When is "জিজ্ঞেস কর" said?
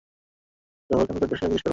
1.49-1.69